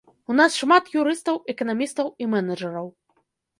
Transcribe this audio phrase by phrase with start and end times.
[0.31, 2.93] У нас шмат юрыстаў, эканамістаў і менеджараў.